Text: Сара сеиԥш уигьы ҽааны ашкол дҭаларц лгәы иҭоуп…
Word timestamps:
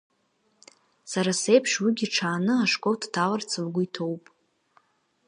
Сара 1.11 1.31
сеиԥш 1.41 1.71
уигьы 1.83 2.07
ҽааны 2.15 2.53
ашкол 2.63 2.95
дҭаларц 3.01 3.51
лгәы 3.65 3.81
иҭоуп… 3.85 4.23